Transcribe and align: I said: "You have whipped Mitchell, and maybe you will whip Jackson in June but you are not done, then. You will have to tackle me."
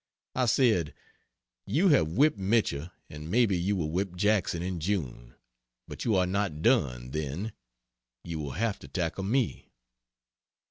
I 0.33 0.47
said: 0.47 0.95
"You 1.67 1.89
have 1.89 2.07
whipped 2.07 2.39
Mitchell, 2.39 2.89
and 3.07 3.29
maybe 3.29 3.55
you 3.55 3.75
will 3.75 3.91
whip 3.91 4.15
Jackson 4.15 4.63
in 4.63 4.79
June 4.79 5.35
but 5.87 6.05
you 6.05 6.15
are 6.15 6.25
not 6.25 6.63
done, 6.63 7.11
then. 7.11 7.53
You 8.23 8.39
will 8.39 8.53
have 8.53 8.79
to 8.79 8.87
tackle 8.87 9.25
me." 9.25 9.69